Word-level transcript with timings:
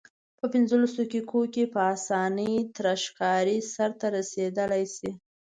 په 0.39 0.45
پنځلس 0.53 0.91
دقیقو 1.01 1.41
کې 1.53 1.63
په 1.73 1.79
اسانۍ 1.95 2.51
تراشکاري 2.75 3.57
سرته 3.73 4.05
رسیدلای 4.17 4.83
شي. 4.95 5.09